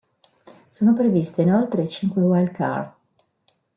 [0.67, 2.91] Sono previste inoltre cinque wild card.